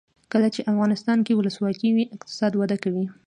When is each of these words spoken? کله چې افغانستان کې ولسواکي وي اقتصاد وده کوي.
کله 0.31 0.47
چې 0.55 0.67
افغانستان 0.71 1.19
کې 1.25 1.37
ولسواکي 1.37 1.89
وي 1.93 2.05
اقتصاد 2.15 2.51
وده 2.57 2.77
کوي. 2.83 3.05